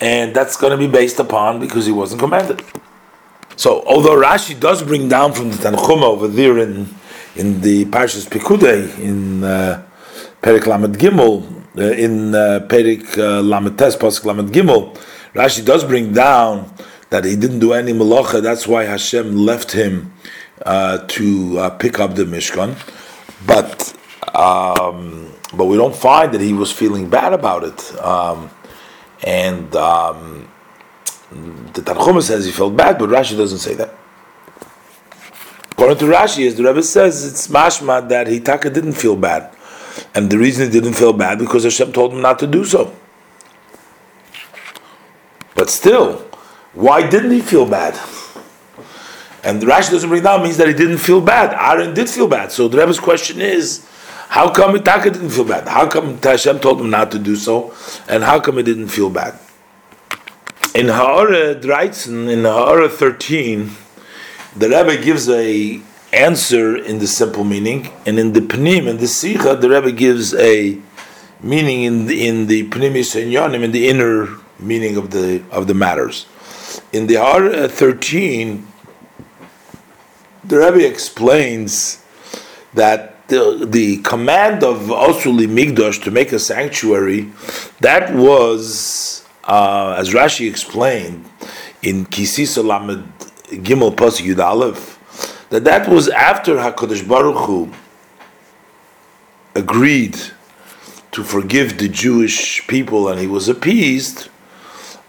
[0.00, 2.62] and that's going to be based upon because he wasn't commanded.
[3.56, 6.88] So, although Rashi does bring down from the Tanchuma over there in
[7.36, 9.82] in the Parshas Pekudei in uh,
[10.42, 11.44] Perik Lamed Gimel
[11.78, 14.96] uh, in uh, Perik uh, Lamed Tes Pasuk Lamed Gimel,
[15.34, 16.72] Rashi does bring down
[17.10, 18.42] that he didn't do any malacha.
[18.42, 20.12] That's why Hashem left him
[20.64, 22.76] uh, to uh, pick up the Mishkan,
[23.46, 23.94] but
[24.34, 28.00] um, but we don't find that he was feeling bad about it.
[28.02, 28.50] Um,
[29.24, 30.48] and um,
[31.30, 33.94] the Tanchuma says he felt bad, but Rashi doesn't say that.
[35.72, 39.54] According to Rashi, as the Rebbe says, it's mashma that Hitaka didn't feel bad.
[40.14, 42.94] And the reason he didn't feel bad because Hashem told him not to do so.
[45.54, 46.18] But still,
[46.72, 47.94] why didn't he feel bad?
[49.42, 51.54] And Rashi doesn't bring down means that he didn't feel bad.
[51.54, 52.52] Aaron did feel bad.
[52.52, 53.86] So the Rebbe's question is,
[54.36, 55.66] how come Itaka didn't feel bad?
[55.66, 57.72] How come Hashem told him not to do so?
[58.06, 59.38] And how come he didn't feel bad?
[60.74, 63.70] In Ha'ara Dreitzen, in Ha'ara 13,
[64.54, 65.80] the Rebbe gives a
[66.12, 70.34] answer in the simple meaning, and in the Pnim, in the Sikha, the Rebbe gives
[70.34, 70.78] a
[71.40, 74.28] meaning in the, in the Yonim, in the inner
[74.58, 76.26] meaning of the of the matters.
[76.92, 78.66] In the Har 13,
[80.44, 82.04] the Rebbe explains
[82.74, 87.30] that the, the command of Osuli Migdosh to make a sanctuary,
[87.80, 91.24] that was, uh, as Rashi explained,
[91.82, 93.12] in Kisisa Lamed
[93.64, 94.98] Gimel Pasuk Yud Aleph,
[95.50, 97.72] that that was after Hakadosh Baruch Hu
[99.54, 100.18] agreed
[101.12, 104.28] to forgive the Jewish people and he was appeased.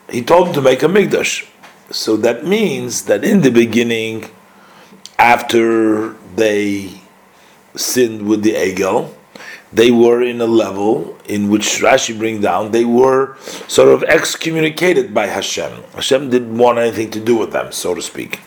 [0.09, 1.47] He told him to make a mikdash.
[1.89, 4.30] So that means that in the beginning,
[5.18, 7.01] after they
[7.78, 9.13] sinned with the Egel,
[9.71, 13.36] they were in a level in which Rashi bring down, they were
[13.67, 15.84] sort of excommunicated by Hashem.
[15.93, 18.39] Hashem didn't want anything to do with them, so to speak.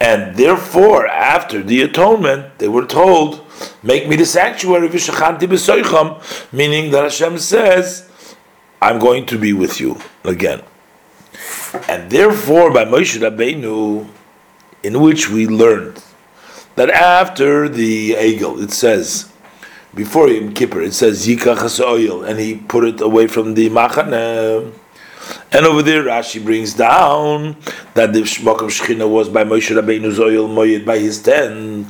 [0.00, 3.46] And therefore, after the atonement, they were told,
[3.82, 4.88] Make me the sanctuary,
[6.52, 8.10] meaning that Hashem says,
[8.80, 10.62] I'm going to be with you again.
[11.88, 14.08] And therefore, by Moshe Rabbeinu,
[14.82, 16.02] in which we learned
[16.76, 19.30] that after the Egel, it says,
[19.94, 24.72] before Yom Kippur, it says Yikach oil, and he put it away from the Machaneh.
[25.52, 27.56] And over there, Rashi brings down
[27.94, 31.88] that the Shmok of Shechina was by Moshe Rabbeinu's oil moyed by his tent,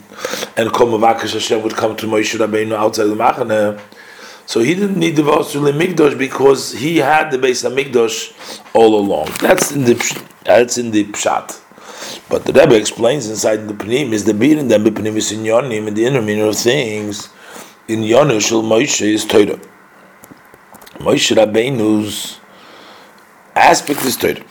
[0.57, 3.81] and Kol Mavakish Hashem would come to Moshe Rabbeinu outside the Machane.
[4.47, 8.33] So he didn't need the Vasuli Mikdosh because he had the base of Mikdosh
[8.75, 9.29] all along.
[9.41, 11.61] That's in the that's in the Pshat.
[12.31, 15.89] But the Rebbe explains inside the Pnim is the beating them Pnim is in Yonim
[15.89, 17.29] and the inner meaning of things.
[17.89, 19.59] In Yonushul Moshe is Torah.
[21.01, 22.39] Moshe Rabbeinu's
[23.57, 24.45] aspect is Torah.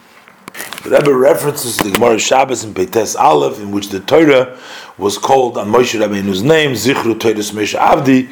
[0.84, 4.59] The Rebbe references the Gemara Shabbos in Peites Aleph, in which the Torah
[4.97, 8.27] was called on Moshe Rabbeinu's name, Zichru Torah Moshe Avdi,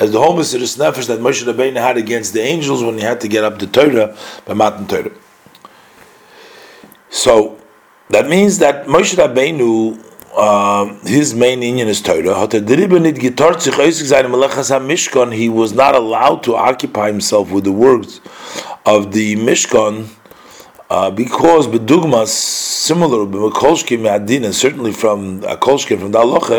[0.00, 3.26] as the Mesiris Nefesh that Moshe Rabbeinu had against the angels when he had to
[3.26, 5.10] get up the Torah by Matan Torah.
[7.10, 7.61] So
[8.10, 9.98] that means that Moshe Rabbeinu,
[10.34, 12.46] uh, his main union is Torah.
[15.34, 18.20] He was not allowed to occupy himself with the works
[18.84, 20.08] of the Mishkan
[20.92, 26.58] uh, because bedugmas similar b'kolshkim me'adin and certainly from uh, kolshkim from the halacha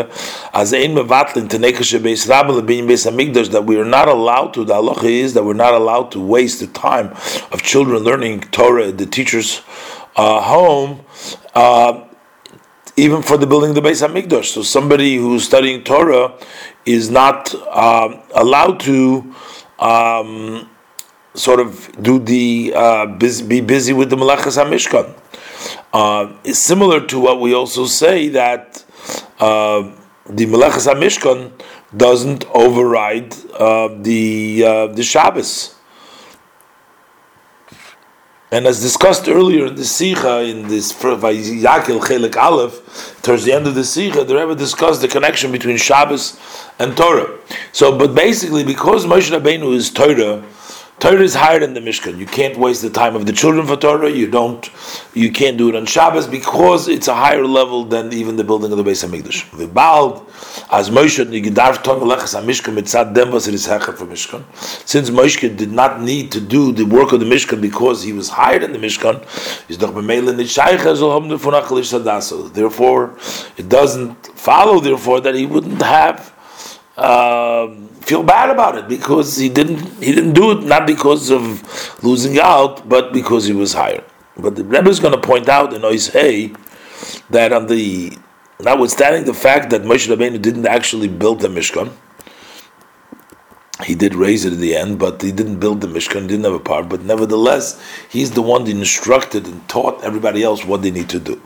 [0.52, 4.52] as ein mevatlin to nekashe beis rabel bein beis hamikdash that we are not allowed
[4.52, 7.10] to the halacha is that we're not allowed to waste the time
[7.52, 9.62] of children learning Torah the teacher's
[10.16, 11.04] uh, home.
[11.54, 12.04] Uh,
[12.96, 16.38] even for the building of the Beis Hamikdash, so somebody who's studying Torah
[16.86, 19.34] is not um, allowed to
[19.80, 20.70] um,
[21.34, 25.12] sort of do the uh, be busy with the Malachas HaMishkan.
[25.92, 28.84] Uh, similar to what we also say that
[29.40, 29.90] uh,
[30.26, 31.52] the Malachas HaMishkan
[31.96, 35.74] doesn't override uh, the uh, the Shabbos.
[38.54, 43.66] And as discussed earlier in the Sikha, in this Vayakil Chelik Aleph, towards the end
[43.66, 46.38] of the Sikha, the Rebbe discussed the connection between Shabbos
[46.78, 47.36] and Torah.
[47.72, 50.40] So, but basically, because Moshe Rabbeinu is Torah,
[51.04, 52.16] Torah is higher than the Mishkan.
[52.16, 54.10] You can't waste the time of the children for Torah.
[54.10, 54.70] You don't.
[55.12, 58.72] You can't do it on Shabbos because it's a higher level than even the building
[58.72, 59.50] of the Beis Hamikdash.
[59.50, 60.26] V'bald
[60.72, 64.44] as Moshe nigedarf ton melechas Hamishkan mitzad dem it is hecher for Mishkan.
[64.88, 68.30] Since Moshe did not need to do the work of the Mishkan because he was
[68.30, 69.20] higher than the Mishkan,
[69.68, 72.50] is doch hom nefunach sadasa.
[72.50, 73.18] Therefore,
[73.58, 74.80] it doesn't follow.
[74.80, 76.32] Therefore, that he wouldn't have.
[76.96, 81.44] Um, feel bad about it because he didn't he didn't do it not because of
[82.02, 84.04] losing out, but because he was higher.
[84.36, 86.56] But the Rebbe is going to point out in Oisei
[87.30, 88.16] that on the
[88.60, 91.92] notwithstanding the fact that Moshe Rabbeinu didn't actually build the Mishkan,
[93.84, 96.44] he did raise it at the end, but he didn't build the Mishkan, he didn't
[96.44, 96.88] have a part.
[96.88, 101.20] But nevertheless, he's the one that instructed and taught everybody else what they need to
[101.20, 101.40] do.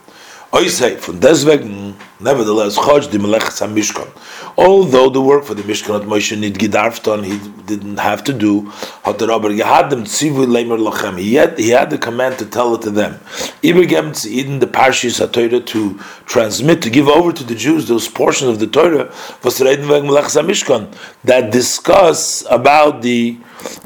[0.51, 4.09] Oisei, von deswegen, nevertheless, Choj di Melechas HaMishkan.
[4.57, 7.37] Although the work for the Mishkan at Moshe nid gedarft he
[7.67, 8.63] didn't have to do,
[9.05, 11.19] hat er aber gehad dem Tzivu Leimer Lachem.
[11.19, 13.21] He had, he had the command to tell it to them.
[13.63, 18.49] Ibergem Tzidin, the Parshis HaTorah, to transmit, to give over to the Jews those portions
[18.49, 19.13] of the Torah,
[19.45, 20.91] was reden wegen Melechas HaMishkan,
[21.25, 23.37] that discuss about the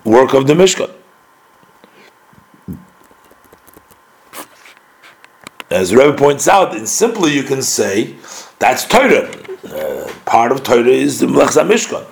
[0.05, 0.91] work of the Mishkan.
[5.73, 8.15] As the Rebbe points out, and simply you can say
[8.59, 9.27] that's Torah.
[9.65, 12.05] Uh, part of Torah is the Melech Mishkan.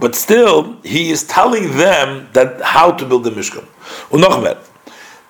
[0.00, 3.66] But still, he is telling them that how to build the Mishkan.
[4.10, 4.56] Und noch mehr.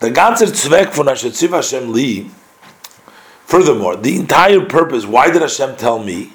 [0.00, 2.30] Der ganze Zweck von Hashem Hashem Li,
[3.44, 6.32] furthermore, the entire purpose, why did Hashem tell me,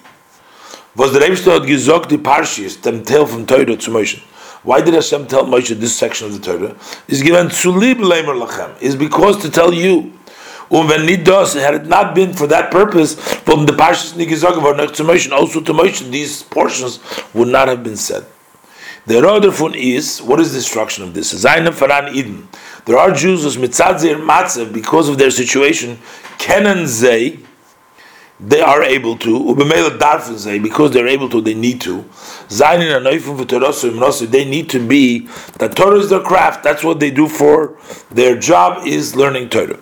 [0.95, 4.19] was the Rebbe had gesagt, die Parshis, dem from Torah to Moshe.
[4.63, 6.75] Why did Hashem tell Moshe this section of the Torah?
[7.07, 8.81] Is given zu lieb leimer lachem.
[8.81, 10.18] Is because to tell you
[10.71, 14.61] Um, nicht das, er had it not been for that purpose, from the Parshas gesagt
[14.61, 16.99] worden, to Moshe, also to Moshe, these portions
[17.33, 18.23] would not have been said.
[19.07, 21.33] The other fun is, what is the instruction of this?
[21.33, 22.47] Zainem Faran Eden.
[22.85, 25.97] There are Jews who's mitzadzir matzev, because of their situation,
[26.37, 27.39] kennen they,
[28.39, 32.03] they are able to, ubemela darfen they, because they're able to, they need to.
[32.49, 37.09] Zainin anoifim v'torosu they need to be, that Torah is their craft, that's what they
[37.09, 37.75] do for,
[38.11, 39.79] their job is learning Torah.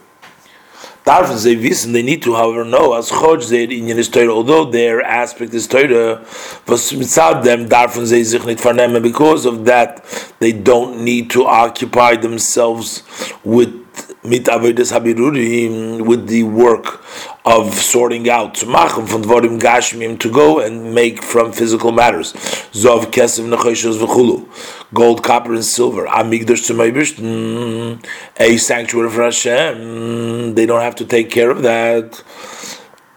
[1.08, 4.66] Darfen they wissen, they need to, however, know as Chod their Inyan is Torah, although
[4.66, 6.20] their aspect is Torah,
[6.68, 10.03] was mitzad them, darfen they sich nicht vernehmen, because of that,
[10.39, 13.03] they don't need to occupy themselves
[13.45, 13.86] with
[14.28, 17.01] mit avodas habirurim with the work
[17.45, 22.34] of sorting out to machen von dvorim gashmim to go and make from physical matters.
[22.73, 24.45] Zov kesef nechoshos v'chulu.
[24.93, 26.05] Gold copper and silver.
[26.07, 28.05] Amigdash to mm,
[28.38, 29.78] a sanctuary for Hashem.
[29.78, 32.21] Mm, they don't have to take care of that.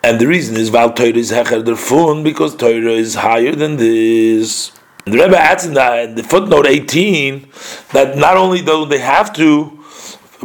[0.02, 4.72] And the reason is val Torah is hecher derfun because Torah is higher than this.
[5.06, 7.48] The Rebbe adds in, the, in the footnote 18
[7.92, 9.79] that not only do they have to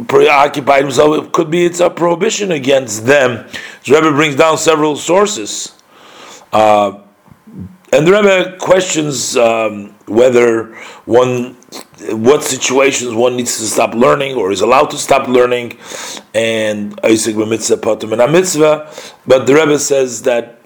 [0.08, 1.26] preoccupied himself.
[1.26, 3.46] It could be it's a prohibition against them.
[3.84, 5.72] The Rebbe brings down several sources.
[6.52, 7.00] Uh,
[7.92, 10.74] and the Rebbe questions um, whether
[11.04, 11.54] one,
[12.10, 15.78] what situations one needs to stop learning or is allowed to stop learning,
[16.34, 18.90] and Isaac mitzvah patum and mitzvah.
[19.26, 20.60] But the Rebbe says that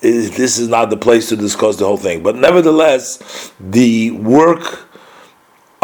[0.00, 2.22] this is not the place to discuss the whole thing.
[2.22, 4.83] But nevertheless, the work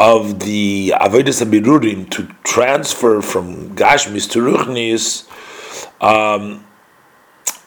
[0.01, 5.29] of the Avodah Abirurim to transfer from Gashmis to Ruchnis
[6.03, 6.65] um,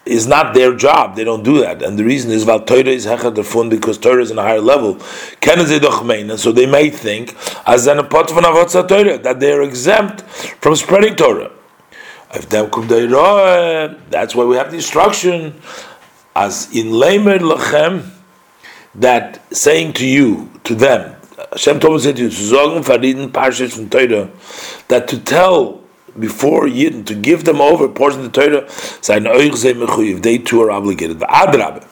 [0.04, 1.16] is not their job.
[1.16, 1.84] They don't do that.
[1.84, 5.00] And the reason is Val Torah is Hechad because Torah is in a higher level.
[5.44, 7.36] And so they may think
[7.68, 11.52] as an that they are exempt from spreading Torah.
[14.10, 15.62] That's why we have the instruction
[16.36, 18.10] as in Leimer Lachem
[18.96, 21.16] that saying to you, to them,
[21.54, 24.28] Hashem told us to sagen verdienen Parshas from Torah
[24.88, 25.82] that to tell
[26.20, 28.68] before Yidden to give them over portions of the Torah
[29.01, 31.20] sein euch sei mechuyev they too are obligated.
[31.20, 31.84] V'adrabe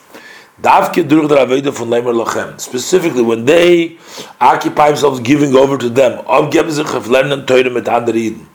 [0.59, 3.99] davke durch der von Lochem specifically when they
[4.39, 8.47] occupy themselves giving over to them abgeben sich auf lernen Torah mit anderen Yidden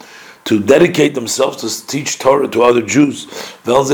[0.42, 3.26] to dedicate themselves to teach Torah to other Jews.
[3.64, 3.88] They too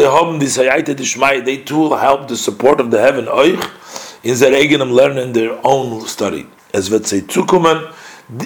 [1.95, 3.61] help the support of the heaven euch
[4.23, 7.93] in their eigenem lernen their own study as zukommen,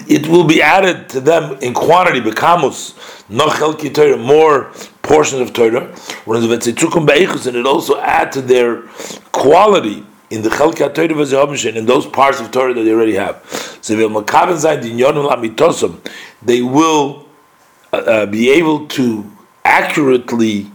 [0.07, 2.93] it will be added to them in quantity, bekamus,
[3.29, 4.71] noch chelki Torah, more
[5.01, 5.85] portions of Torah,
[6.25, 8.81] whereas wird say zukum beichus, and it also add to their
[9.31, 13.41] quality in the chelki Torah v'zehomishin, in those parts of Torah that they already have.
[13.81, 13.95] So
[16.41, 17.25] they will
[17.93, 19.31] uh, uh, be able to
[19.63, 20.71] accurately,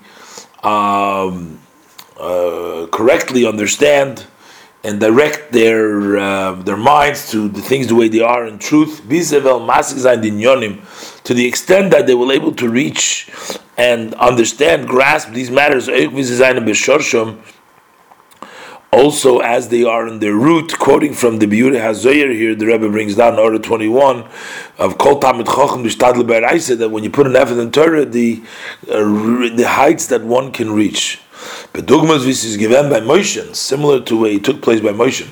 [0.63, 1.59] um,
[2.19, 4.27] uh, correctly understand
[4.85, 9.03] and direct their uh, their minds to the things the way they are in truth.
[9.03, 9.09] To
[11.35, 13.31] the extent that they will able to reach
[13.77, 15.89] and understand, grasp these matters
[18.93, 22.91] also as they are in their root, quoting from the Biure Hazoyer here, the Rebbe
[22.91, 24.29] brings down order 21
[24.79, 28.43] of Kol Tamid Chochem B'Shtadl B'Raisa, that when you put an effort in Torah, the,
[28.91, 28.99] uh,
[29.57, 31.22] the heights that one can reach.
[31.73, 35.27] But Dugmas this is given by Moshe, similar to where it took place by Moshe.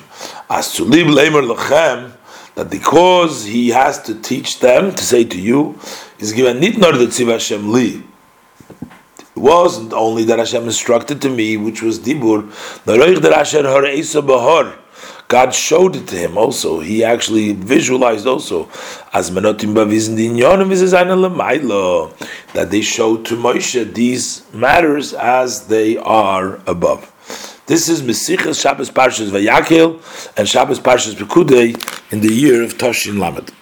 [0.49, 2.13] As to live Leimer Lachem,
[2.55, 5.79] that the because he has to teach them, to say to you,
[6.19, 8.03] is given nor the Tziv Hashem Li,
[8.81, 12.51] it wasn't only that Hashem instructed to me, which was Dibur,
[15.31, 16.81] God showed it to him also.
[16.81, 18.67] He actually visualized also
[19.13, 19.31] as
[22.53, 27.13] that they showed to Moshe these matters as they are above.
[27.65, 30.01] This is Mesichas Shabbos Parshas Vayakil
[30.37, 31.77] and Shabbos Parshas Pekudei
[32.11, 33.53] in the year of Toshin Lamed.